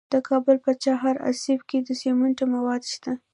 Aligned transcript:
د 0.13 0.15
کابل 0.29 0.55
په 0.65 0.71
چهار 0.83 1.15
اسیاب 1.29 1.61
کې 1.69 1.77
د 1.87 1.89
سمنټو 2.01 2.45
مواد 2.55 2.81
شته. 2.93 3.11